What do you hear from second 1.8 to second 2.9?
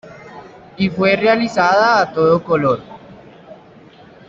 a todo color.